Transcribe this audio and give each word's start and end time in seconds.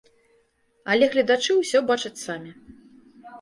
Але 0.93 1.09
гледачы 1.15 1.51
ўсё 1.59 1.83
бачаць 1.93 2.13
самі. 2.25 2.51